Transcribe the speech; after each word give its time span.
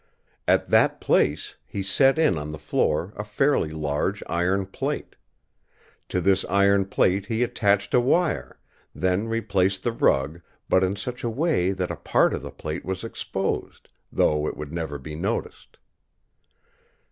At 0.47 0.71
that 0.71 0.99
place 0.99 1.57
he 1.63 1.83
set 1.83 2.17
in 2.17 2.35
on 2.35 2.49
the 2.49 2.57
floor 2.57 3.13
a 3.15 3.23
fairly 3.23 3.69
large 3.69 4.23
iron 4.25 4.65
plate. 4.65 5.15
To 6.09 6.19
this 6.19 6.43
iron 6.49 6.85
plate 6.85 7.27
he 7.27 7.43
attached 7.43 7.93
a 7.93 7.99
wire, 7.99 8.57
then 8.95 9.27
replaced 9.27 9.83
the 9.83 9.91
rug, 9.91 10.41
but 10.67 10.83
in 10.83 10.95
such 10.95 11.23
a 11.23 11.29
way 11.29 11.69
that 11.73 11.91
a 11.91 11.97
part 11.97 12.33
of 12.33 12.41
the 12.41 12.49
plate 12.49 12.83
was 12.83 13.03
exposed, 13.03 13.89
though 14.11 14.47
it 14.47 14.57
would 14.57 14.73
never 14.73 14.97
be 14.97 15.13
noticed. 15.15 15.77